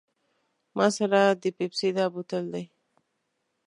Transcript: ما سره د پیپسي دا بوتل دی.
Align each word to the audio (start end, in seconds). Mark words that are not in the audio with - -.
ما 0.77 0.87
سره 0.97 1.21
د 1.41 1.43
پیپسي 1.57 1.89
دا 1.97 2.05
بوتل 2.13 2.43
دی. 2.53 2.65